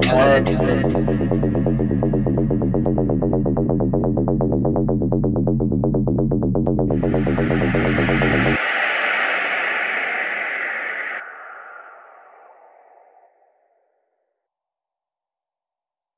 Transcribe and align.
Hard, 0.00 0.48
hard. 0.48 1.01